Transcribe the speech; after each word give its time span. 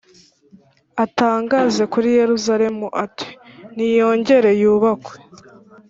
atangaze 1.03 1.83
kuri 1.93 2.07
yeruzalemu, 2.19 2.85
ati 3.03 3.27
«niyongere 3.75 4.51
yubakwe», 4.61 5.13